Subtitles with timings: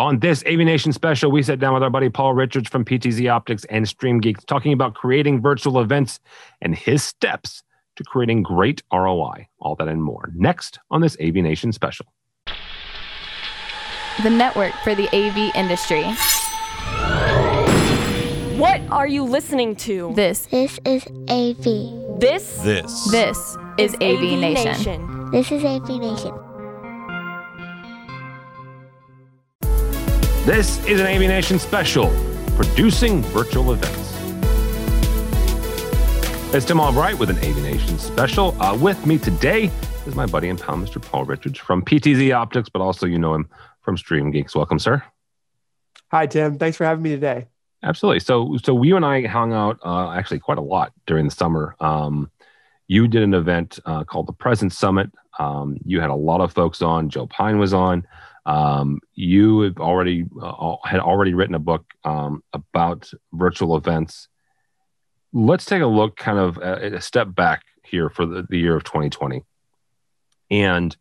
[0.00, 3.66] On this AVNation special, we sat down with our buddy Paul Richards from PTZ Optics
[3.66, 6.20] and Stream Geeks, talking about creating virtual events
[6.62, 7.62] and his steps
[7.96, 9.46] to creating great ROI.
[9.58, 12.06] All that and more next on this AVNation special.
[14.22, 16.04] The network for the AV industry.
[18.58, 20.14] What are you listening to?
[20.14, 22.18] This This is AV.
[22.18, 23.10] This This.
[23.10, 24.64] this is AV Nation.
[24.64, 25.30] Nation.
[25.30, 26.49] This is AV Nation.
[30.50, 32.08] This is an AVNation special,
[32.56, 34.12] producing virtual events.
[36.52, 38.60] It's Tim Albright with an AVNation special.
[38.60, 39.70] Uh, with me today
[40.06, 41.00] is my buddy and pal, Mr.
[41.00, 43.48] Paul Richards from PTZ Optics, but also you know him
[43.82, 44.56] from Stream Geeks.
[44.56, 45.04] Welcome, sir.
[46.10, 46.58] Hi, Tim.
[46.58, 47.46] Thanks for having me today.
[47.84, 48.18] Absolutely.
[48.18, 51.76] So, so you and I hung out uh, actually quite a lot during the summer.
[51.78, 52.28] Um,
[52.88, 55.12] you did an event uh, called the Presence Summit.
[55.38, 57.08] Um, you had a lot of folks on.
[57.08, 58.04] Joe Pine was on.
[58.50, 64.26] Um, you have already uh, had already written a book um, about virtual events.
[65.32, 68.74] Let's take a look, kind of a, a step back here for the, the year
[68.74, 69.44] of 2020.
[70.50, 70.96] And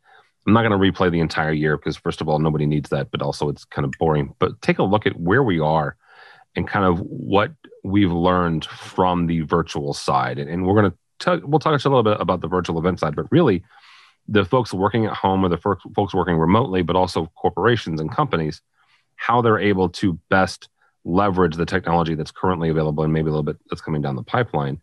[0.45, 3.09] I'm not going to replay the entire year because, first of all, nobody needs that,
[3.09, 4.35] but also it's kind of boring.
[4.37, 5.97] But take a look at where we are
[6.55, 7.51] and kind of what
[7.83, 10.37] we've learned from the virtual side.
[10.37, 12.99] And, and we're going to tell, we'll talk a little bit about the virtual event
[12.99, 13.63] side, but really
[14.31, 18.61] the folks working at home or the folks working remotely, but also corporations and companies,
[19.15, 20.69] how they're able to best
[21.03, 24.23] leverage the technology that's currently available and maybe a little bit that's coming down the
[24.23, 24.79] pipeline.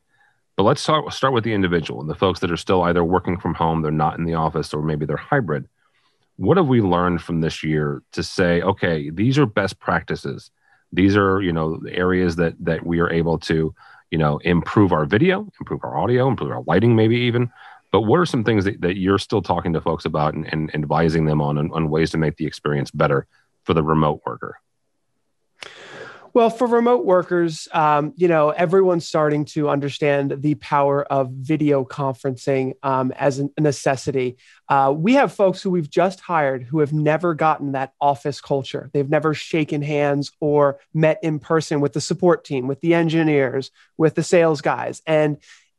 [0.56, 3.38] But let's start, start with the individual and the folks that are still either working
[3.38, 5.68] from home, they're not in the office, or maybe they're hybrid.
[6.36, 10.50] What have we learned from this year to say, okay, these are best practices?
[10.92, 13.74] These are, you know, areas that that we are able to,
[14.10, 17.50] you know, improve our video, improve our audio, improve our lighting, maybe even.
[17.96, 20.70] But what are some things that, that you're still talking to folks about and, and
[20.74, 23.26] advising them on, on on ways to make the experience better
[23.64, 24.60] for the remote worker?
[26.34, 31.86] Well, for remote workers, um, you know, everyone's starting to understand the power of video
[31.86, 34.36] conferencing um, as a necessity.
[34.68, 38.90] Uh, we have folks who we've just hired who have never gotten that office culture.
[38.92, 43.70] They've never shaken hands or met in person with the support team, with the engineers,
[43.96, 45.00] with the sales guys.
[45.06, 45.38] And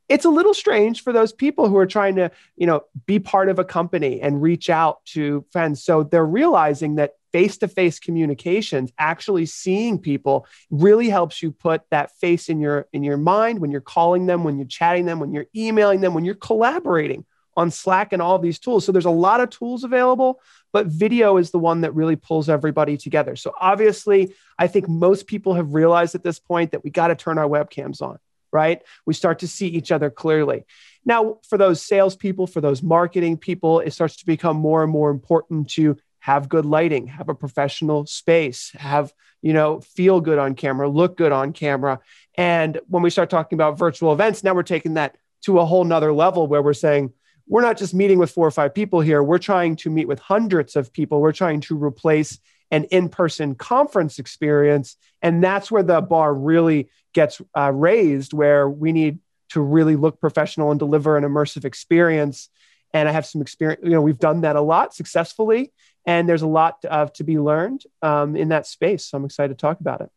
[0.09, 3.49] it's a little strange for those people who are trying to you know be part
[3.49, 5.83] of a company and reach out to friends.
[5.83, 12.49] So they're realizing that face-to-face communications actually seeing people really helps you put that face
[12.49, 15.47] in your in your mind when you're calling them when you're chatting them when you're
[15.55, 17.25] emailing them when you're collaborating
[17.57, 18.85] on slack and all these tools.
[18.85, 20.41] So there's a lot of tools available
[20.71, 23.35] but video is the one that really pulls everybody together.
[23.35, 27.15] So obviously i think most people have realized at this point that we got to
[27.15, 28.19] turn our webcams on
[28.51, 28.81] right?
[29.05, 30.65] We start to see each other clearly.
[31.05, 35.09] Now, for those salespeople, for those marketing people, it starts to become more and more
[35.09, 40.55] important to have good lighting, have a professional space, have, you know, feel good on
[40.55, 41.99] camera, look good on camera.
[42.35, 45.85] And when we start talking about virtual events, now we're taking that to a whole
[45.85, 47.13] nother level where we're saying,
[47.47, 49.23] we're not just meeting with four or five people here.
[49.23, 51.21] We're trying to meet with hundreds of people.
[51.21, 52.39] We're trying to replace
[52.71, 54.97] an in person conference experience.
[55.21, 59.19] And that's where the bar really gets uh, raised, where we need
[59.49, 62.49] to really look professional and deliver an immersive experience.
[62.93, 65.71] And I have some experience, you know, we've done that a lot successfully.
[66.05, 69.05] And there's a lot of to be learned um, in that space.
[69.05, 70.09] So I'm excited to talk about it.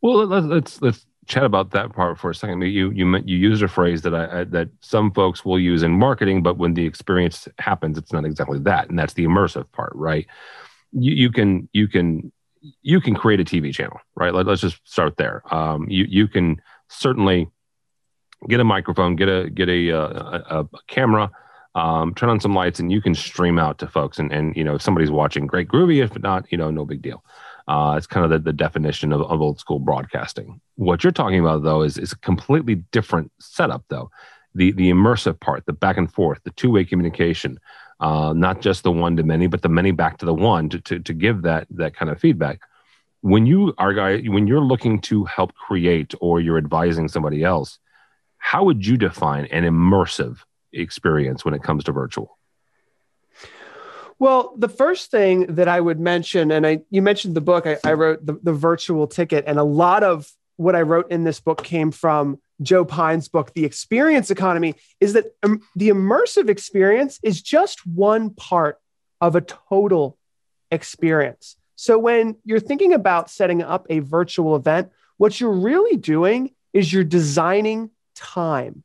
[0.00, 2.60] Well, let's let's, let's chat about that part for a second.
[2.62, 5.92] You you you used a phrase that I, I, that some folks will use in
[5.92, 9.92] marketing, but when the experience happens, it's not exactly that, and that's the immersive part,
[9.94, 10.26] right?
[10.98, 12.32] You, you can you can
[12.82, 14.32] you can create a TV channel, right?
[14.34, 15.42] Let, us just start there.
[15.54, 17.48] Um, you you can certainly
[18.48, 21.30] get a microphone, get a get a uh, a, a camera,
[21.74, 24.18] um, turn on some lights, and you can stream out to folks.
[24.18, 26.02] And and you know if somebody's watching, great, groovy.
[26.02, 27.22] If not, you know, no big deal.
[27.68, 30.60] Uh, it's kind of the, the definition of, of old school broadcasting.
[30.76, 34.10] What you're talking about, though, is is a completely different setup, though.
[34.54, 37.58] The the immersive part, the back and forth, the two way communication,
[38.00, 40.80] uh, not just the one to many, but the many back to the one to,
[40.80, 42.60] to to give that that kind of feedback.
[43.22, 47.78] When you are guy, when you're looking to help create or you're advising somebody else,
[48.38, 50.38] how would you define an immersive
[50.72, 52.38] experience when it comes to virtual?
[54.18, 57.78] Well, the first thing that I would mention, and I you mentioned the book, I,
[57.84, 61.40] I wrote the, the virtual ticket, and a lot of what I wrote in this
[61.40, 67.18] book came from Joe Pine's book, The Experience Economy, is that um, the immersive experience
[67.22, 68.78] is just one part
[69.20, 70.18] of a total
[70.70, 71.56] experience.
[71.76, 76.92] So when you're thinking about setting up a virtual event, what you're really doing is
[76.92, 78.82] you're designing time.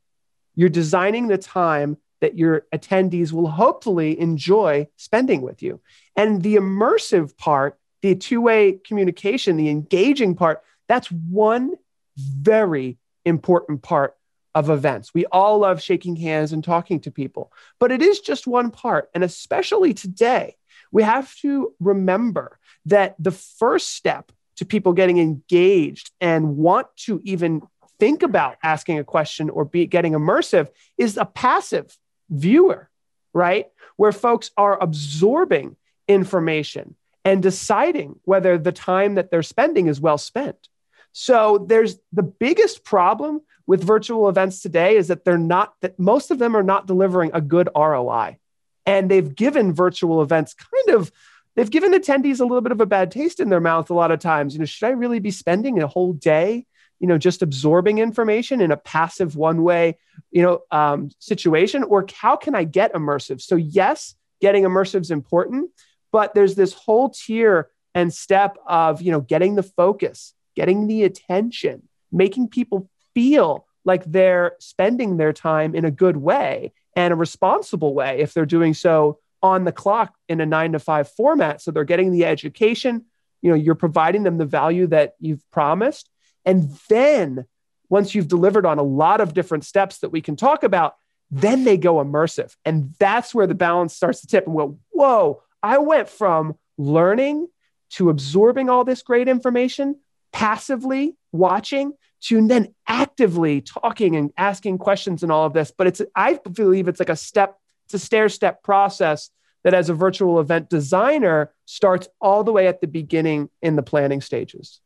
[0.54, 5.80] You're designing the time that your attendees will hopefully enjoy spending with you.
[6.14, 11.72] And the immersive part the two-way communication, the engaging part, that's one
[12.16, 14.16] very important part
[14.54, 15.14] of events.
[15.14, 19.10] We all love shaking hands and talking to people, but it is just one part.
[19.14, 20.56] And especially today,
[20.90, 27.20] we have to remember that the first step to people getting engaged and want to
[27.24, 27.62] even
[27.98, 30.68] think about asking a question or be getting immersive
[30.98, 31.96] is a passive
[32.28, 32.90] viewer,
[33.32, 33.68] right?
[33.96, 35.76] Where folks are absorbing
[36.08, 40.68] information and deciding whether the time that they're spending is well spent.
[41.12, 46.30] So there's the biggest problem with virtual events today is that they're not that most
[46.30, 48.38] of them are not delivering a good ROI.
[48.86, 51.12] And they've given virtual events kind of
[51.54, 54.10] they've given attendees a little bit of a bad taste in their mouth a lot
[54.10, 54.54] of times.
[54.54, 56.66] You know, should I really be spending a whole day,
[56.98, 59.98] you know, just absorbing information in a passive one-way,
[60.30, 63.40] you know, um, situation, or how can I get immersive?
[63.40, 65.70] So yes, getting immersive is important,
[66.10, 71.04] but there's this whole tier and step of you know getting the focus, getting the
[71.04, 77.16] attention, making people feel like they're spending their time in a good way and a
[77.16, 81.60] responsible way if they're doing so on the clock in a nine to five format.
[81.60, 83.06] So they're getting the education,
[83.40, 86.08] you know, you're providing them the value that you've promised.
[86.44, 87.46] And then
[87.88, 90.94] once you've delivered on a lot of different steps that we can talk about,
[91.30, 92.54] then they go immersive.
[92.64, 97.48] And that's where the balance starts to tip and go, whoa, I went from learning
[97.90, 99.96] to absorbing all this great information,
[100.32, 101.92] passively watching,
[102.22, 105.72] to then actively talking and asking questions and all of this.
[105.76, 109.30] But it's, I believe it's like a step it's a stair step process
[109.64, 113.82] that, as a virtual event designer, starts all the way at the beginning in the
[113.82, 114.80] planning stages.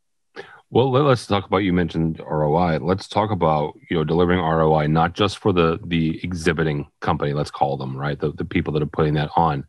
[0.69, 2.79] Well, let's talk about you mentioned ROI.
[2.79, 7.51] Let's talk about you know delivering ROI not just for the the exhibiting company, let's
[7.51, 9.65] call them right, the the people that are putting that on,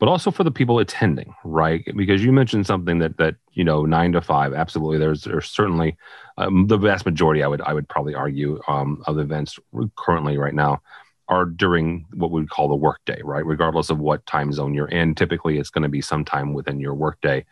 [0.00, 1.84] but also for the people attending, right?
[1.94, 4.98] Because you mentioned something that that you know nine to five, absolutely.
[4.98, 5.96] There's there's certainly
[6.38, 9.58] um, the vast majority, I would I would probably argue, um, of events
[9.96, 10.80] currently right now
[11.28, 13.46] are during what we would call the workday, right?
[13.46, 16.94] Regardless of what time zone you're in, typically it's going to be sometime within your
[16.94, 17.44] workday.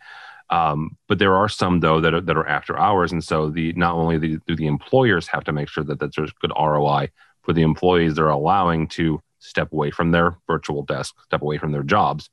[0.49, 3.71] Um, but there are some though that are, that are after hours, and so the
[3.73, 7.11] not only the, do the employers have to make sure that, that there's good ROI
[7.43, 11.71] for the employees they're allowing to step away from their virtual desk, step away from
[11.71, 12.29] their jobs,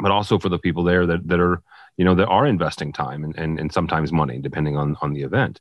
[0.00, 1.62] but also for the people there that, that are
[1.96, 5.22] you know that are investing time and, and, and sometimes money depending on on the
[5.22, 5.60] event.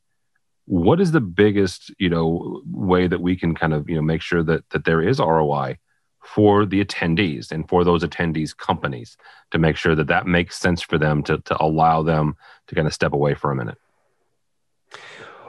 [0.65, 4.21] What is the biggest you know way that we can kind of you know make
[4.21, 5.77] sure that that there is ROI
[6.23, 9.17] for the attendees and for those attendees companies
[9.51, 12.35] to make sure that that makes sense for them to to allow them
[12.67, 13.77] to kind of step away for a minute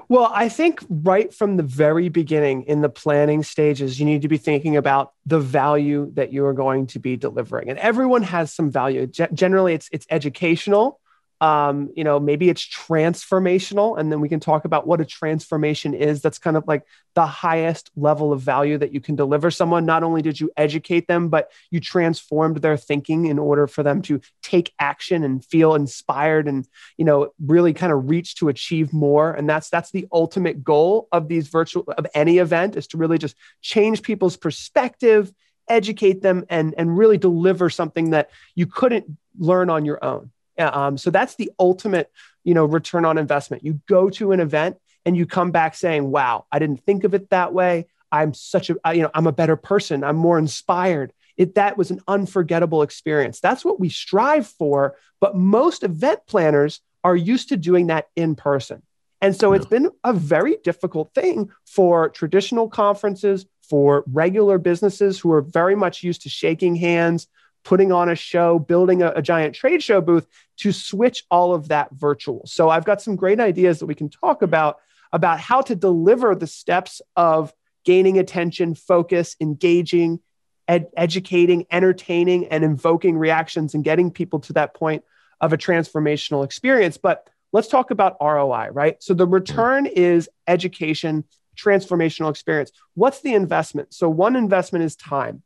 [0.08, 4.28] well, I think right from the very beginning in the planning stages, you need to
[4.28, 7.68] be thinking about the value that you are going to be delivering.
[7.68, 9.06] And everyone has some value.
[9.06, 11.00] G- generally, it's it's educational
[11.40, 15.94] um, you know, maybe it's transformational, and then we can talk about what a transformation
[15.94, 16.20] is.
[16.20, 19.86] That's kind of like the highest level of value that you can deliver someone.
[19.86, 24.02] Not only did you educate them, but you transformed their thinking in order for them
[24.02, 28.92] to take action and feel inspired and, you know, really kind of reach to achieve
[28.92, 29.32] more.
[29.32, 33.18] And that's that's the ultimate goal of these virtual of any event is to really
[33.18, 35.32] just change people's perspective,
[35.68, 39.06] educate them, and and really deliver something that you couldn't
[39.38, 40.30] learn on your own.
[40.58, 42.10] Um, so that's the ultimate,
[42.44, 43.64] you know, return on investment.
[43.64, 47.14] You go to an event and you come back saying, "Wow, I didn't think of
[47.14, 47.86] it that way.
[48.10, 50.04] I'm such a, you know, I'm a better person.
[50.04, 53.38] I'm more inspired." It, that was an unforgettable experience.
[53.38, 54.96] That's what we strive for.
[55.20, 58.82] But most event planners are used to doing that in person.
[59.20, 65.32] And so it's been a very difficult thing for traditional conferences, for regular businesses who
[65.32, 67.26] are very much used to shaking hands,
[67.68, 71.68] putting on a show, building a, a, giant trade show booth to switch all of
[71.68, 72.40] that virtual.
[72.46, 74.78] So I've got some great ideas that we can talk about
[75.12, 77.52] about how to deliver the steps of
[77.84, 80.18] gaining attention, focus, engaging,
[80.66, 85.04] ed- educating, entertaining, and invoking reactions and getting people to that point
[85.38, 86.96] of a transformational experience.
[86.96, 88.96] But let's talk about ROI, right?
[89.02, 92.72] So the return is education, transformational experience.
[92.94, 93.92] What's the investment?
[93.92, 95.42] So one investment is time.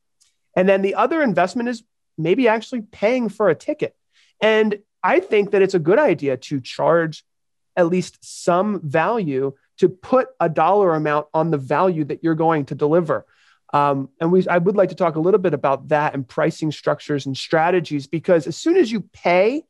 [0.55, 1.83] And then the other investment is
[2.19, 3.95] maybe actually paying for a ticket.
[4.41, 7.25] And I think that it's a good idea to charge
[7.77, 12.67] at least some value to put a dollar amount on the value that you're going
[12.67, 13.27] to deliver.
[13.73, 16.71] Um, and we, I would like to talk a little bit about that and pricing
[16.71, 19.65] structures and strategies because as soon as you pay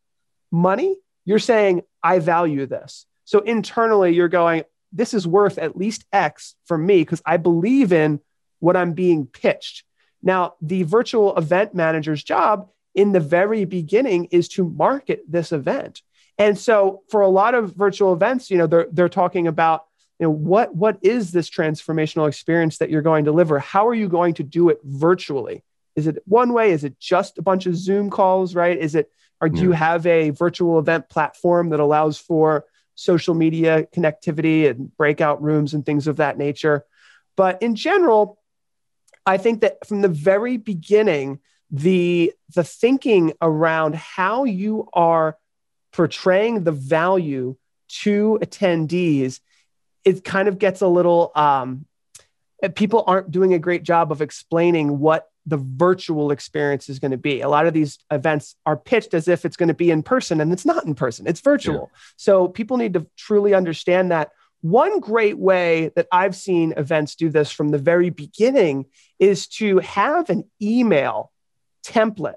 [0.50, 3.06] money, you're saying, I value this.
[3.24, 7.92] So internally, you're going, this is worth at least X for me because I believe
[7.92, 8.20] in
[8.58, 9.84] what I'm being pitched.
[10.22, 16.02] Now, the virtual event manager's job in the very beginning is to market this event.
[16.38, 19.84] And so for a lot of virtual events, you know, they're they're talking about
[20.18, 23.58] you know what what is this transformational experience that you're going to deliver?
[23.58, 25.62] How are you going to do it virtually?
[25.94, 26.72] Is it one way?
[26.72, 28.78] Is it just a bunch of Zoom calls, right?
[28.78, 29.10] Is it
[29.40, 29.62] or do yeah.
[29.64, 32.64] you have a virtual event platform that allows for
[32.94, 36.84] social media connectivity and breakout rooms and things of that nature?
[37.36, 38.38] But in general,
[39.24, 45.38] I think that from the very beginning, the the thinking around how you are
[45.92, 47.56] portraying the value
[47.88, 49.40] to attendees,
[50.04, 51.86] it kind of gets a little um,
[52.74, 57.16] people aren't doing a great job of explaining what the virtual experience is going to
[57.16, 57.40] be.
[57.40, 60.40] A lot of these events are pitched as if it's going to be in person,
[60.40, 61.90] and it's not in person, it's virtual.
[61.92, 61.98] Yeah.
[62.16, 64.30] So people need to truly understand that.
[64.62, 68.86] One great way that I've seen events do this from the very beginning
[69.18, 71.32] is to have an email
[71.84, 72.34] template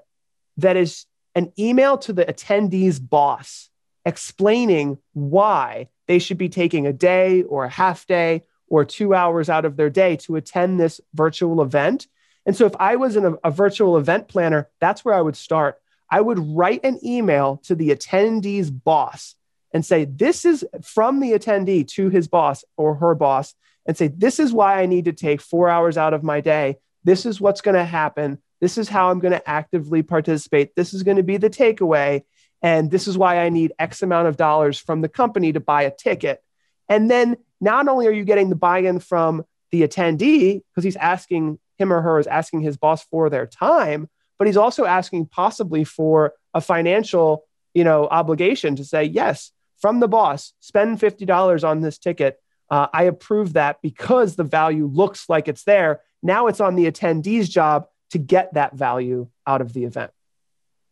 [0.56, 1.06] that is
[1.36, 3.70] an email to the attendee's boss
[4.04, 9.48] explaining why they should be taking a day or a half day or two hours
[9.48, 12.08] out of their day to attend this virtual event.
[12.44, 15.80] And so, if I was a, a virtual event planner, that's where I would start.
[16.10, 19.36] I would write an email to the attendee's boss
[19.72, 23.54] and say, This is from the attendee to his boss or her boss,
[23.86, 26.76] and say, This is why I need to take four hours out of my day.
[27.04, 28.38] This is what's going to happen.
[28.60, 30.74] This is how I'm going to actively participate.
[30.74, 32.22] This is going to be the takeaway.
[32.62, 35.82] And this is why I need X amount of dollars from the company to buy
[35.82, 36.42] a ticket.
[36.88, 40.96] And then not only are you getting the buy in from the attendee, because he's
[40.96, 44.08] asking him or her is asking his boss for their time,
[44.38, 47.44] but he's also asking possibly for a financial
[47.74, 52.40] you know obligation to say yes from the boss spend $50 on this ticket
[52.70, 56.90] uh, i approve that because the value looks like it's there now it's on the
[56.90, 60.10] attendee's job to get that value out of the event.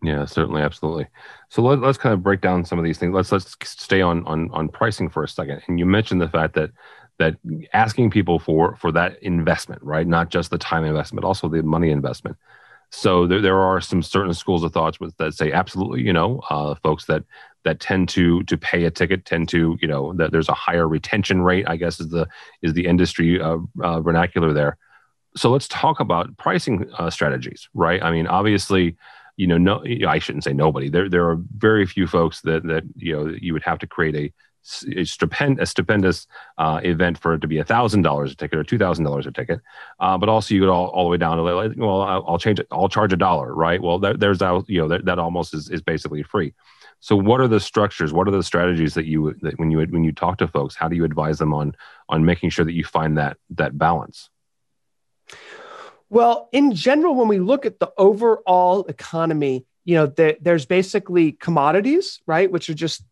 [0.02, 1.06] Yeah, certainly, absolutely.
[1.48, 3.14] So let, us kind of break down some of these things.
[3.14, 5.62] Let's let's stay on on on pricing for a second.
[5.66, 6.70] And you mentioned the fact that
[7.18, 7.36] that
[7.72, 10.06] asking people for for that investment, right?
[10.06, 12.36] Not just the time investment, also the money investment.
[12.90, 16.42] So there, there are some certain schools of thoughts with, that say absolutely, you know,
[16.50, 17.24] uh, folks that
[17.64, 20.87] that tend to to pay a ticket tend to, you know, that there's a higher
[20.87, 21.64] retention rate.
[21.68, 22.28] I guess is the
[22.62, 24.78] is the industry uh, uh, vernacular there
[25.37, 28.02] so let's talk about pricing uh, strategies, right?
[28.02, 28.97] I mean, obviously,
[29.37, 30.88] you know, no, I shouldn't say nobody.
[30.88, 34.14] There, there are very few folks that that you know you would have to create
[34.14, 34.33] a
[34.87, 38.59] a, stupend, a stupendous uh, event for it to be a thousand dollars a ticket
[38.59, 39.61] or two thousand dollars a ticket,
[40.00, 42.38] uh, but also you go all, all the way down to like, well, I'll, I'll
[42.38, 42.68] change it.
[42.71, 43.83] I'll charge a dollar, right?
[43.83, 46.54] Well, that, there's that you know that, that almost is, is basically free.
[47.04, 48.14] So, what are the structures?
[48.14, 50.88] What are the strategies that you that when you when you talk to folks, how
[50.88, 51.76] do you advise them on
[52.08, 54.30] on making sure that you find that that balance?
[56.08, 61.32] Well, in general, when we look at the overall economy, you know, there, there's basically
[61.32, 63.04] commodities, right, which are just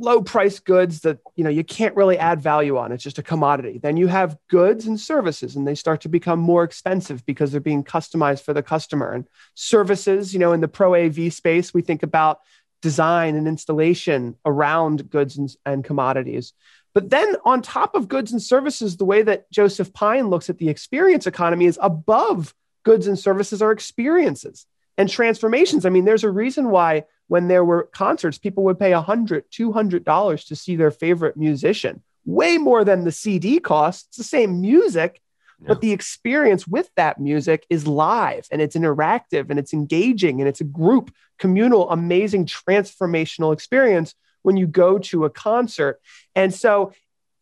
[0.00, 3.22] low price goods that you know you can't really add value on it's just a
[3.22, 7.50] commodity then you have goods and services and they start to become more expensive because
[7.50, 11.74] they're being customized for the customer and services you know in the pro av space
[11.74, 12.38] we think about
[12.80, 16.52] design and installation around goods and, and commodities
[16.98, 20.58] but then on top of goods and services, the way that Joseph Pine looks at
[20.58, 24.66] the experience economy is above goods and services are experiences
[24.96, 25.86] and transformations.
[25.86, 30.46] I mean, there's a reason why when there were concerts, people would pay $100, $200
[30.48, 34.06] to see their favorite musician, way more than the CD cost.
[34.08, 35.20] It's the same music,
[35.60, 35.68] yeah.
[35.68, 40.48] but the experience with that music is live and it's interactive and it's engaging and
[40.48, 46.00] it's a group, communal, amazing, transformational experience when you go to a concert.
[46.34, 46.92] And so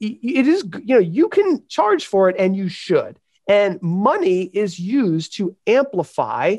[0.00, 3.18] it is, you know, you can charge for it and you should.
[3.48, 6.58] And money is used to amplify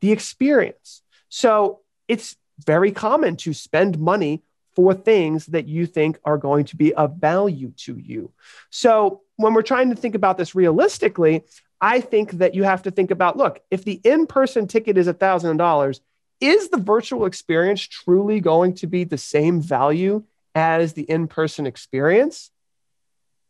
[0.00, 1.02] the experience.
[1.28, 4.42] So it's very common to spend money
[4.76, 8.32] for things that you think are going to be of value to you.
[8.70, 11.44] So when we're trying to think about this realistically,
[11.80, 15.06] I think that you have to think about look, if the in person ticket is
[15.08, 16.00] $1,000
[16.40, 21.66] is the virtual experience truly going to be the same value as the in person
[21.66, 22.50] experience?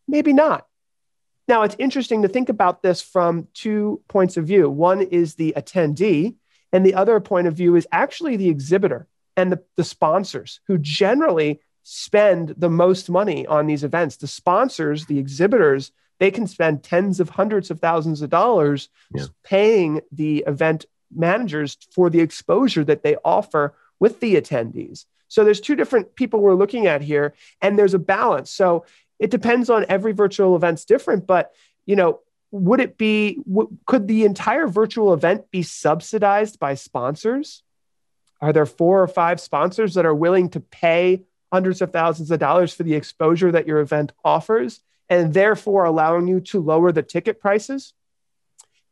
[0.09, 0.67] Maybe not.
[1.47, 4.69] Now, it's interesting to think about this from two points of view.
[4.69, 6.37] One is the attendee,
[6.73, 10.79] and the other point of view is actually the exhibitor and the, the sponsors who
[10.79, 11.61] generally
[11.93, 14.15] spend the most money on these events.
[14.15, 19.25] The sponsors, the exhibitors, they can spend tens of hundreds of thousands of dollars yeah.
[19.43, 25.07] paying the event managers for the exposure that they offer with the attendees.
[25.27, 28.53] So there's two different people we're looking at here, and there's a balance.
[28.53, 28.87] So
[29.19, 31.51] it depends on every virtual event's different, but
[31.87, 32.21] you know,
[32.53, 37.65] would it be w- could the entire virtual event be subsidized by sponsors?
[38.41, 42.39] Are there four or five sponsors that are willing to pay hundreds of thousands of
[42.39, 47.03] dollars for the exposure that your event offers and therefore allowing you to lower the
[47.03, 47.95] ticket prices?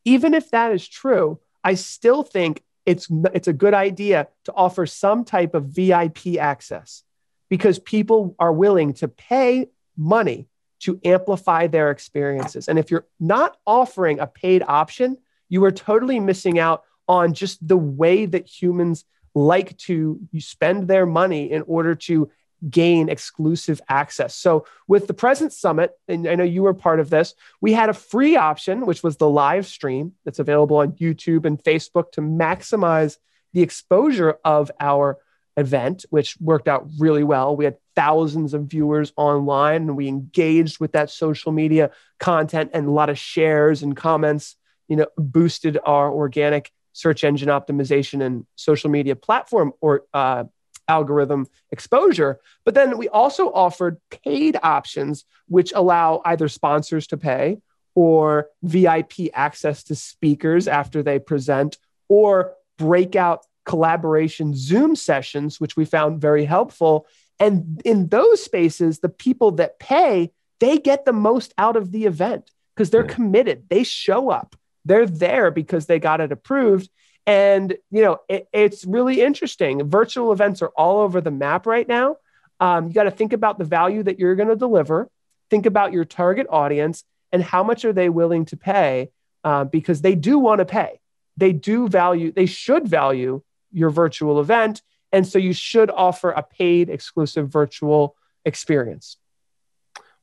[0.05, 4.85] Even if that is true, I still think it's, it's a good idea to offer
[4.85, 7.03] some type of VIP access
[7.49, 10.47] because people are willing to pay money
[10.79, 12.67] to amplify their experiences.
[12.67, 15.17] And if you're not offering a paid option,
[15.49, 19.03] you are totally missing out on just the way that humans
[19.35, 22.29] like to spend their money in order to
[22.69, 24.35] gain exclusive access.
[24.35, 27.89] So with the presence summit, and I know you were part of this, we had
[27.89, 32.21] a free option, which was the live stream that's available on YouTube and Facebook to
[32.21, 33.17] maximize
[33.53, 35.17] the exposure of our
[35.57, 37.55] event, which worked out really well.
[37.55, 42.87] We had thousands of viewers online and we engaged with that social media content and
[42.87, 44.55] a lot of shares and comments,
[44.87, 50.43] you know, boosted our organic search engine optimization and social media platform or uh,
[50.89, 52.39] algorithm exposure.
[52.65, 57.61] But then we also offered paid options, which allow either sponsors to pay
[57.95, 61.77] or VIP access to speakers after they present
[62.09, 67.05] or breakout collaboration Zoom sessions, which we found very helpful.
[67.39, 72.05] And in those spaces, the people that pay, they get the most out of the
[72.05, 73.69] event because they're committed.
[73.69, 74.55] They show up.
[74.85, 76.89] They're there because they got it approved.
[77.29, 79.87] And you know, it, it's really interesting.
[79.87, 82.17] Virtual events are all over the map right now.
[82.59, 85.11] Um, you got to think about the value that you're going to deliver.
[85.51, 89.11] Think about your target audience and how much are they willing to pay
[89.43, 90.99] uh, because they do want to pay.
[91.37, 92.31] They do value.
[92.31, 94.81] They should value your virtual event,
[95.11, 99.17] and so you should offer a paid exclusive virtual experience.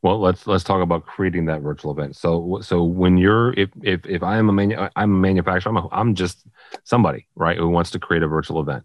[0.03, 2.17] Well, let's let's talk about creating that virtual event.
[2.17, 5.77] So so when you're if if if I am a manu- I'm a manufacturer, I'm
[5.77, 6.47] a, I'm just
[6.85, 8.85] somebody right who wants to create a virtual event.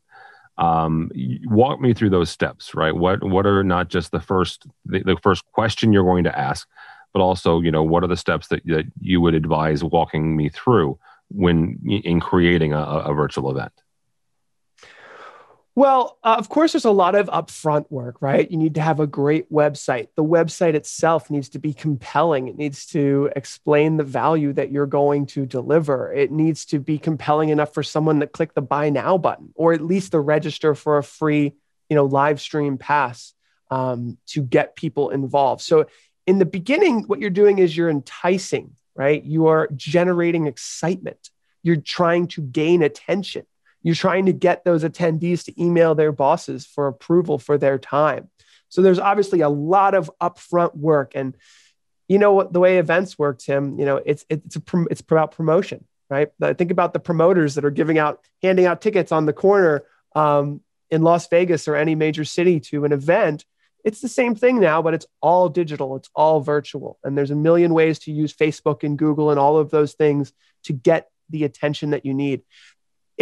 [0.58, 1.12] Um,
[1.46, 2.96] walk me through those steps, right?
[2.96, 6.68] What what are not just the first the, the first question you're going to ask,
[7.13, 10.50] but also you know what are the steps that that you would advise walking me
[10.50, 10.98] through
[11.29, 13.74] when in creating a, a virtual event?
[15.74, 18.50] Well, uh, of course, there's a lot of upfront work, right?
[18.50, 20.10] You need to have a great website.
[20.16, 22.50] The website itself needs to be compelling.
[22.50, 26.12] It needs to explain the value that you're going to deliver.
[26.12, 29.72] It needs to be compelling enough for someone to click the buy now button, or
[29.72, 31.53] at least to register for a free,
[31.90, 33.34] you know, live stream pass
[33.70, 35.62] um, to get people involved.
[35.62, 35.86] So,
[36.27, 39.24] in the beginning, what you're doing is you're enticing, right?
[39.24, 41.29] You are generating excitement.
[41.64, 43.46] You're trying to gain attention
[43.83, 48.29] you're trying to get those attendees to email their bosses for approval for their time.
[48.70, 51.13] So there's obviously a lot of upfront work.
[51.15, 51.35] And
[52.07, 55.31] you know what the way events work, Tim, you know, it's it's a, it's about
[55.31, 56.29] promotion, right?
[56.57, 59.83] Think about the promoters that are giving out, handing out tickets on the corner
[60.15, 63.46] um, in Las Vegas or any major city to an event.
[63.83, 67.00] It's the same thing now, but it's all digital, it's all virtual.
[67.03, 70.33] And there's a million ways to use Facebook and Google and all of those things
[70.65, 72.44] to get the attention that you need.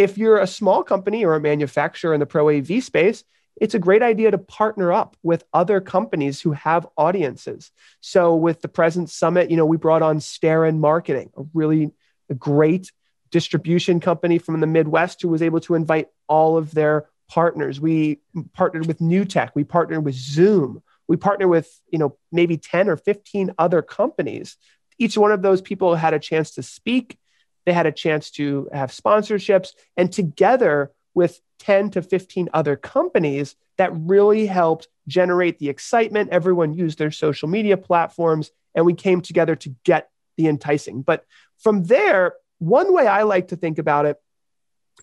[0.00, 3.22] If you're a small company or a manufacturer in the pro AV space,
[3.60, 7.70] it's a great idea to partner up with other companies who have audiences.
[8.00, 11.92] So with the presence summit, you know, we brought on Starin Marketing, a really
[12.38, 12.90] great
[13.30, 17.78] distribution company from the Midwest who was able to invite all of their partners.
[17.78, 18.20] We
[18.54, 22.96] partnered with NewTek, we partnered with Zoom, we partnered with, you know, maybe 10 or
[22.96, 24.56] 15 other companies.
[24.98, 27.18] Each one of those people had a chance to speak
[27.66, 33.56] they had a chance to have sponsorships, and together with 10 to 15 other companies,
[33.76, 36.30] that really helped generate the excitement.
[36.30, 41.02] Everyone used their social media platforms, and we came together to get the enticing.
[41.02, 41.24] But
[41.58, 44.16] from there, one way I like to think about it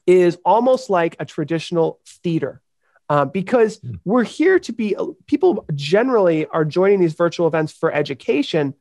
[0.05, 2.61] is almost like a traditional theater.
[3.09, 3.97] Uh, because mm.
[4.03, 4.93] we're here to be
[5.27, 8.73] people generally are joining these virtual events for education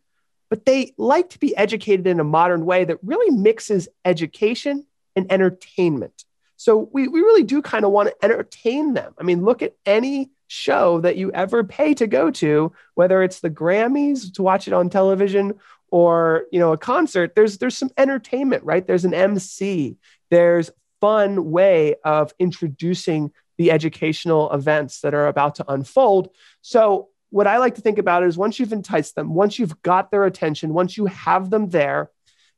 [0.48, 5.30] but they like to be educated in a modern way that really mixes education and
[5.30, 6.24] entertainment.
[6.56, 9.14] So we, we really do kind of want to entertain them.
[9.18, 13.40] I mean, look at any show that you ever pay to go to, whether it's
[13.40, 15.59] the Grammys to watch it on television
[15.90, 17.35] or you know a concert.
[17.35, 18.87] There's there's some entertainment, right?
[18.87, 19.96] There's an MC.
[20.30, 26.30] There's fun way of introducing the educational events that are about to unfold.
[26.61, 30.10] So what I like to think about is once you've enticed them, once you've got
[30.10, 32.10] their attention, once you have them there,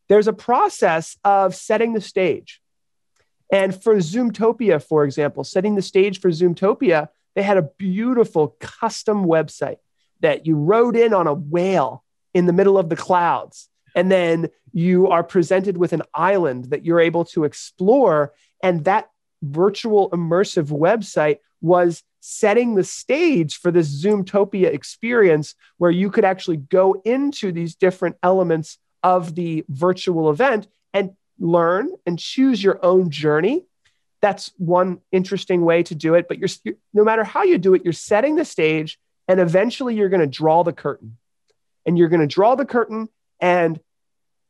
[0.08, 2.60] there's a process of setting the stage.
[3.52, 9.24] And for Zoomtopia, for example, setting the stage for Zoomtopia, they had a beautiful custom
[9.24, 9.78] website
[10.20, 12.04] that you rode in on a whale
[12.34, 13.68] in the middle of the clouds.
[13.94, 18.34] And then you are presented with an island that you're able to explore.
[18.62, 19.08] And that
[19.42, 26.56] virtual immersive website was setting the stage for this Zoomtopia experience where you could actually
[26.56, 33.10] go into these different elements of the virtual event and learn and choose your own
[33.10, 33.64] journey.
[34.20, 36.26] That's one interesting way to do it.
[36.28, 39.94] But you're, you're no matter how you do it, you're setting the stage and eventually
[39.94, 41.16] you're going to draw the curtain.
[41.86, 43.08] And you're going to draw the curtain
[43.40, 43.80] and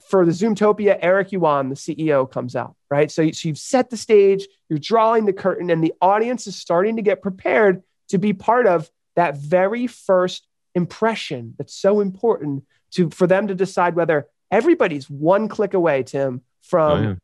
[0.07, 3.11] for the Zoomtopia, Eric Yuan, the CEO, comes out, right?
[3.11, 6.97] So, so you've set the stage, you're drawing the curtain, and the audience is starting
[6.97, 13.11] to get prepared to be part of that very first impression that's so important to
[13.11, 17.15] for them to decide whether everybody's one click away, Tim, from oh, yeah.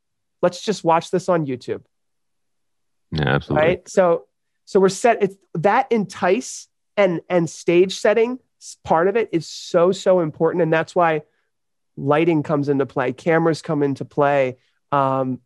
[0.43, 1.83] let's just watch this on YouTube.
[3.13, 3.67] Yeah, absolutely.
[3.67, 3.89] Right.
[3.89, 4.27] So
[4.65, 5.23] so we're set.
[5.23, 8.39] It's that entice and and stage setting
[8.83, 11.23] part of it is so so important, and that's why
[11.97, 14.57] lighting comes into play, cameras come into play,
[14.93, 15.41] um,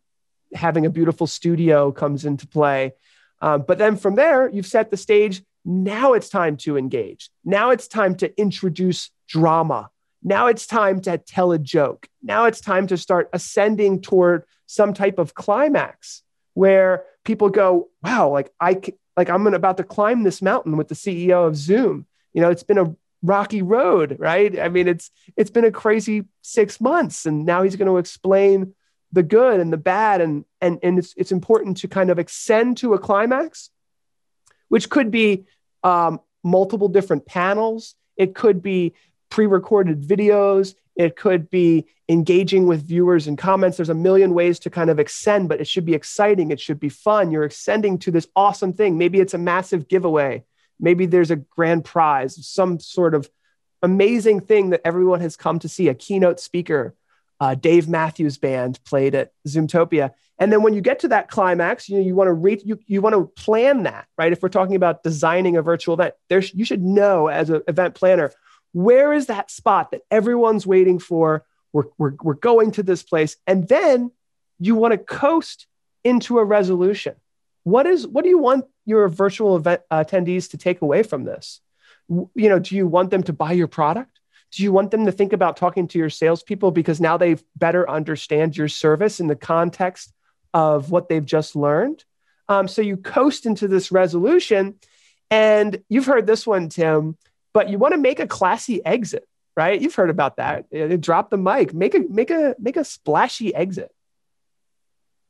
[0.53, 2.93] having a beautiful studio comes into play.
[3.41, 5.41] Um, but then from there, you've set the stage.
[5.63, 7.29] Now it's time to engage.
[7.45, 9.89] Now it's time to introduce drama.
[10.23, 12.07] Now it's time to tell a joke.
[12.21, 18.29] Now it's time to start ascending toward some type of climax where people go, "Wow,
[18.29, 18.81] like I
[19.15, 22.63] like I'm about to climb this mountain with the CEO of Zoom." You know, it's
[22.63, 24.59] been a rocky road, right?
[24.59, 28.73] I mean, it's it's been a crazy six months, and now he's going to explain
[29.11, 32.77] the good and the bad, and and and it's it's important to kind of ascend
[32.77, 33.69] to a climax,
[34.69, 35.45] which could be
[35.83, 37.95] um, multiple different panels.
[38.17, 38.93] It could be
[39.29, 40.75] pre-recorded videos.
[40.95, 43.77] It could be engaging with viewers and comments.
[43.77, 46.51] There's a million ways to kind of ascend, but it should be exciting.
[46.51, 47.31] It should be fun.
[47.31, 48.97] You're ascending to this awesome thing.
[48.97, 50.43] Maybe it's a massive giveaway
[50.79, 53.29] Maybe there's a grand prize, some sort of
[53.81, 55.87] amazing thing that everyone has come to see.
[55.87, 56.95] A keynote speaker,
[57.39, 60.11] uh, Dave Matthews Band played at Zoomtopia.
[60.37, 62.79] And then when you get to that climax, you know, you want to reach, you,
[62.87, 64.31] you want to plan that, right?
[64.31, 67.95] If we're talking about designing a virtual event, there's, you should know as an event
[67.95, 68.31] planner,
[68.71, 71.45] where is that spot that everyone's waiting for?
[71.73, 73.35] We're, we're, we're going to this place.
[73.47, 74.11] And then
[74.59, 75.67] you want to coast
[76.03, 77.15] into a resolution.
[77.63, 81.61] What is, what do you want your virtual event attendees to take away from this?
[82.09, 84.19] You know, do you want them to buy your product?
[84.51, 87.87] Do you want them to think about talking to your salespeople because now they better
[87.87, 90.11] understand your service in the context
[90.53, 92.03] of what they've just learned?
[92.47, 94.75] Um, so you coast into this resolution,
[95.29, 97.15] and you've heard this one, Tim,
[97.53, 99.79] but you want to make a classy exit, right?
[99.79, 100.99] You've heard about that.
[100.99, 103.91] Drop the mic, make a make a make a splashy exit.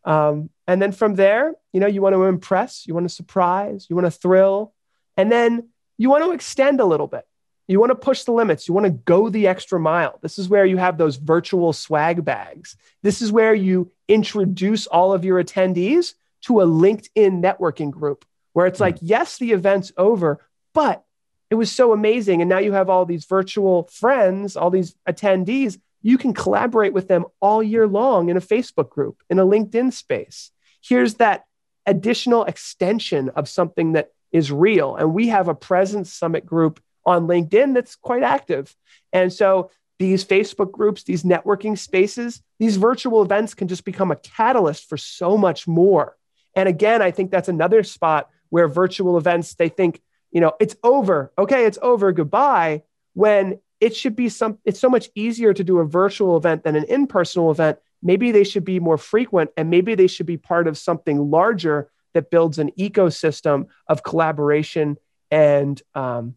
[0.04, 3.88] Um, and then from there, you know, you want to impress, you want to surprise,
[3.90, 4.74] you want to thrill,
[5.18, 7.26] and then you want to extend a little bit.
[7.68, 8.68] You want to push the limits.
[8.68, 10.18] You want to go the extra mile.
[10.24, 12.76] This is where you have those virtual swag bags.
[13.04, 18.66] This is where you introduce all of your attendees to a LinkedIn networking group where
[18.66, 21.04] it's like, yes, the event's over, but
[21.52, 22.42] it was so amazing.
[22.42, 27.08] And now you have all these virtual friends, all these attendees you can collaborate with
[27.08, 30.52] them all year long in a Facebook group, in a LinkedIn space.
[30.82, 31.46] Here's that
[31.86, 34.96] additional extension of something that is real.
[34.96, 38.76] And we have a Presence Summit group on LinkedIn that's quite active.
[39.12, 44.16] And so these Facebook groups, these networking spaces, these virtual events can just become a
[44.16, 46.16] catalyst for so much more.
[46.56, 50.76] And again, I think that's another spot where virtual events, they think, you know, it's
[50.84, 51.32] over.
[51.38, 52.12] Okay, it's over.
[52.12, 52.84] Goodbye.
[53.14, 56.76] When it should be some it's so much easier to do a virtual event than
[56.76, 57.80] an in-person event.
[58.02, 61.90] Maybe they should be more frequent and maybe they should be part of something larger
[62.14, 64.98] that builds an ecosystem of collaboration
[65.32, 66.36] and um,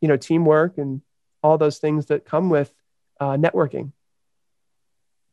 [0.00, 1.02] you know teamwork and
[1.42, 2.72] all those things that come with
[3.20, 3.92] uh, networking.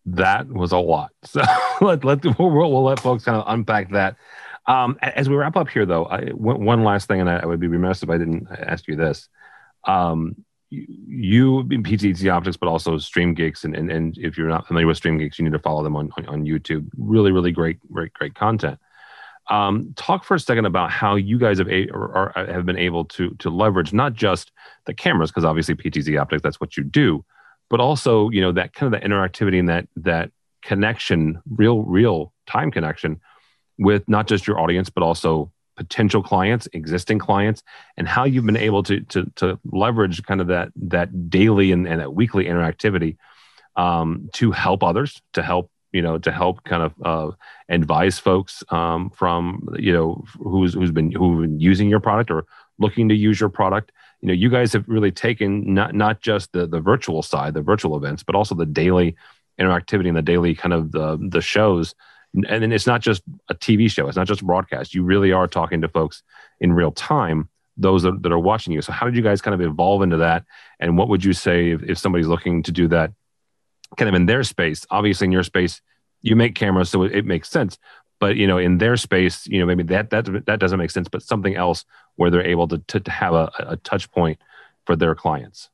[0.05, 1.11] That was a lot.
[1.25, 1.41] So
[1.81, 4.15] let, let we'll, we'll let folks kind of unpack that.
[4.65, 7.45] Um, as we wrap up here though I, one, one last thing and I, I
[7.45, 9.27] would be remiss if i didn't ask you this.
[9.85, 13.63] Um, you in PTZ Optics, but also StreamGeeks.
[13.63, 16.11] And, and, and if you're not familiar with StreamGeeks, you need to follow them on,
[16.17, 16.89] on, on YouTube.
[16.97, 18.79] Really, really great, great, great content.
[19.49, 22.77] Um, talk for a second about how you guys have a, or, or have been
[22.77, 24.51] able to to leverage not just
[24.85, 27.25] the cameras, because obviously PTZ Optics, that's what you do,
[27.69, 30.31] but also you know that kind of the interactivity and that that
[30.61, 33.19] connection, real real time connection
[33.77, 37.63] with not just your audience, but also potential clients, existing clients,
[37.97, 41.87] and how you've been able to to, to leverage kind of that that daily and,
[41.87, 43.17] and that weekly interactivity
[43.75, 47.35] um, to help others, to help you know, to help kind of uh,
[47.69, 52.45] advise folks um, from you know who's who's been who've been using your product or
[52.79, 53.91] looking to use your product.
[54.19, 57.61] You know, you guys have really taken not not just the the virtual side, the
[57.61, 59.15] virtual events, but also the daily
[59.61, 61.93] interactivity and the daily kind of the the shows
[62.33, 64.93] and then it's not just a TV show, it's not just broadcast.
[64.93, 66.23] You really are talking to folks
[66.59, 68.81] in real time, those that, that are watching you.
[68.81, 70.43] So, how did you guys kind of evolve into that?
[70.79, 73.11] And what would you say if, if somebody's looking to do that
[73.97, 74.85] kind of in their space?
[74.89, 75.81] Obviously, in your space,
[76.21, 77.77] you make cameras, so it, it makes sense.
[78.19, 81.07] But you know, in their space, you know, maybe that that that doesn't make sense.
[81.07, 84.39] But something else where they're able to to, to have a, a touch point
[84.85, 85.69] for their clients.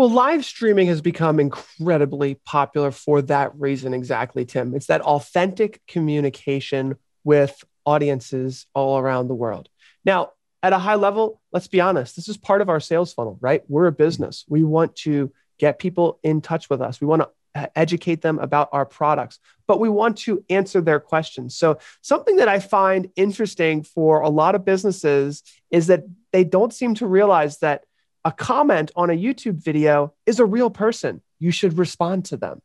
[0.00, 4.74] Well, live streaming has become incredibly popular for that reason, exactly, Tim.
[4.74, 9.68] It's that authentic communication with audiences all around the world.
[10.02, 10.30] Now,
[10.62, 13.62] at a high level, let's be honest, this is part of our sales funnel, right?
[13.68, 14.46] We're a business.
[14.48, 16.98] We want to get people in touch with us.
[17.02, 21.00] We want to uh, educate them about our products, but we want to answer their
[21.00, 21.56] questions.
[21.56, 26.72] So, something that I find interesting for a lot of businesses is that they don't
[26.72, 27.84] seem to realize that
[28.24, 31.22] a comment on a YouTube video is a real person.
[31.38, 32.60] You should respond to them.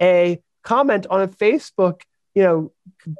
[0.00, 2.02] A comment on a Facebook,
[2.34, 2.72] you know,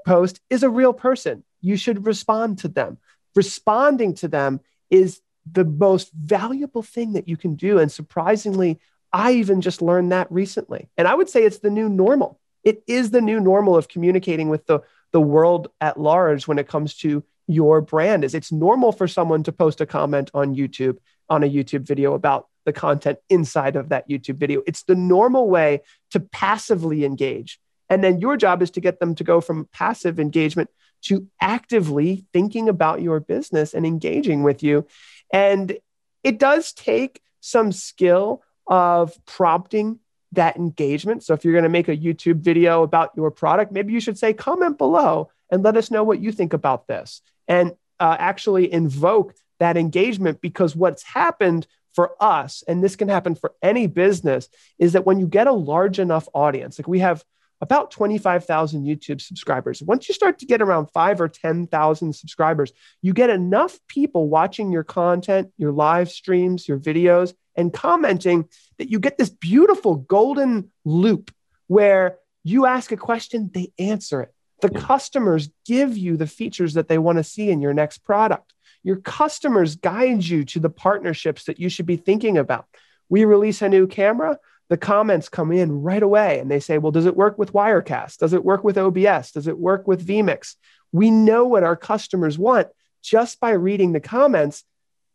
[0.06, 1.42] post is a real person.
[1.60, 2.98] You should respond to them.
[3.34, 7.78] Responding to them is the most valuable thing that you can do.
[7.78, 8.78] And surprisingly,
[9.12, 10.88] I even just learned that recently.
[10.96, 12.38] And I would say it's the new normal.
[12.62, 14.80] It is the new normal of communicating with the,
[15.12, 19.42] the world at large when it comes to your brand is it's normal for someone
[19.42, 20.98] to post a comment on YouTube
[21.30, 24.62] on a YouTube video about the content inside of that YouTube video.
[24.66, 27.58] It's the normal way to passively engage.
[27.88, 30.68] And then your job is to get them to go from passive engagement
[31.02, 34.86] to actively thinking about your business and engaging with you.
[35.32, 35.78] And
[36.22, 39.98] it does take some skill of prompting
[40.32, 41.24] that engagement.
[41.24, 44.18] So if you're going to make a YouTube video about your product, maybe you should
[44.18, 47.22] say, comment below and let us know what you think about this.
[47.48, 53.34] And uh, actually invoke that engagement because what's happened for us, and this can happen
[53.34, 57.24] for any business, is that when you get a large enough audience, like we have
[57.60, 59.82] about 25,000 YouTube subscribers.
[59.82, 64.72] Once you start to get around five or 10,000 subscribers, you get enough people watching
[64.72, 70.70] your content, your live streams, your videos, and commenting that you get this beautiful golden
[70.84, 71.30] loop
[71.66, 74.34] where you ask a question, they answer it.
[74.62, 78.52] The customers give you the features that they want to see in your next product.
[78.82, 82.66] Your customers guide you to the partnerships that you should be thinking about.
[83.08, 84.38] We release a new camera,
[84.70, 88.18] the comments come in right away and they say, Well, does it work with Wirecast?
[88.18, 89.32] Does it work with OBS?
[89.32, 90.54] Does it work with vMix?
[90.92, 92.68] We know what our customers want
[93.02, 94.64] just by reading the comments.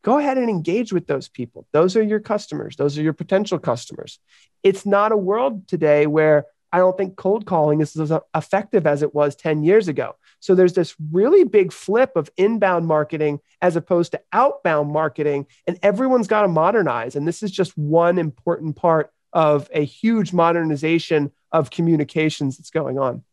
[0.03, 1.65] Go ahead and engage with those people.
[1.71, 4.19] Those are your customers, those are your potential customers.
[4.61, 9.01] It's not a world today where I don't think cold calling is as effective as
[9.01, 10.17] it was 10 years ago.
[10.41, 15.79] So there's this really big flip of inbound marketing as opposed to outbound marketing, and
[15.81, 17.15] everyone's got to modernize.
[17.15, 22.99] And this is just one important part of a huge modernization of communications that's going
[22.99, 23.23] on.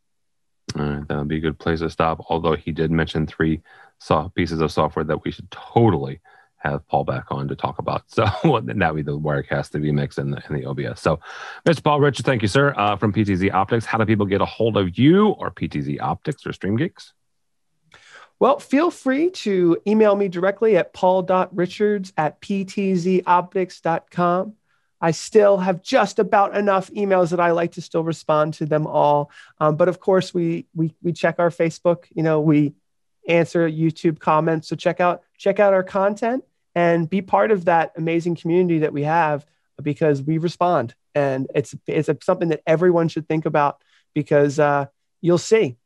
[0.78, 2.24] All right, that would be a good place to stop.
[2.28, 3.60] Although he did mention three
[3.98, 6.20] soft pieces of software that we should totally
[6.62, 8.04] have Paul back on to talk about.
[8.12, 11.00] So that would be the Wirecast, the vMix, and the, and the OBS.
[11.00, 11.18] So,
[11.66, 11.82] Mr.
[11.82, 13.84] Paul Richard, thank you, sir, uh, from PTZ Optics.
[13.84, 17.12] How do people get a hold of you or PTZ Optics or StreamGeeks?
[18.38, 24.54] Well, feel free to email me directly at paul.richards at ptzoptics.com.
[25.00, 28.86] I still have just about enough emails that I like to still respond to them
[28.86, 29.30] all.
[29.58, 32.74] Um, but of course, we, we, we check our Facebook, you know, we
[33.28, 34.68] answer YouTube comments.
[34.68, 38.92] So check out, check out our content and be part of that amazing community that
[38.92, 39.46] we have
[39.82, 40.94] because we respond.
[41.14, 43.82] And it's it's something that everyone should think about
[44.14, 44.86] because uh,
[45.20, 45.76] you'll see.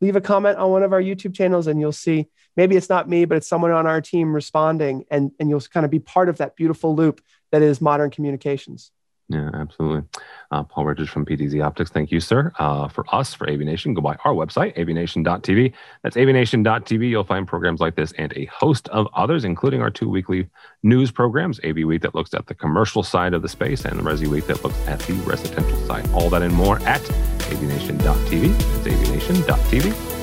[0.00, 2.28] Leave a comment on one of our youtube channels and you'll see.
[2.56, 5.84] Maybe it's not me but it's someone on our team responding and and you'll kind
[5.84, 7.20] of be part of that beautiful loop
[7.52, 8.90] that is modern communications
[9.28, 10.08] yeah, absolutely.
[10.52, 11.90] Uh, Paul Richards from PTZ Optics.
[11.90, 12.52] Thank you, sir.
[12.60, 15.72] Uh, for us, for AVNation, go by our website, avnation.tv.
[16.02, 17.08] That's avnation.tv.
[17.08, 20.48] You'll find programs like this and a host of others, including our two weekly
[20.84, 24.28] news programs, AV Week that looks at the commercial side of the space and Resi
[24.28, 26.08] Week that looks at the residential side.
[26.10, 27.02] All that and more at
[27.50, 28.54] avnation.tv.
[28.54, 30.15] It's avnation.tv.